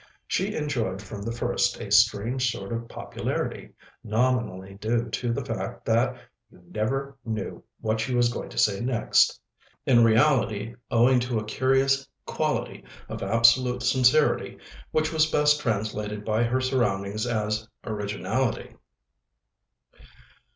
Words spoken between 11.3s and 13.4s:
a curious quality of